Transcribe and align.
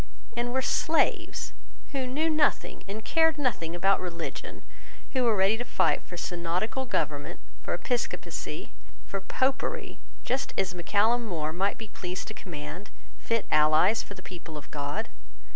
And 0.35 0.51
were 0.51 0.63
slaves 0.63 1.53
who 1.91 2.07
knew 2.07 2.27
nothing 2.27 2.81
and 2.87 3.05
cared 3.05 3.37
nothing 3.37 3.75
about 3.75 3.99
religion, 3.99 4.63
who 5.13 5.23
were 5.25 5.35
ready 5.35 5.57
to 5.57 5.63
fight 5.63 6.01
for 6.01 6.17
synodical 6.17 6.87
government, 6.87 7.39
for 7.61 7.75
Episcopacy, 7.75 8.71
for 9.05 9.21
Popery, 9.21 9.99
just 10.23 10.55
as 10.57 10.73
Mac 10.73 10.87
Callum 10.87 11.23
More 11.27 11.53
might 11.53 11.77
be 11.77 11.87
pleased 11.89 12.27
to 12.29 12.33
command, 12.33 12.89
fit 13.19 13.45
allies 13.51 14.01
for 14.01 14.15
the 14.15 14.23
people 14.23 14.57
of 14.57 14.71
God? 14.71 15.07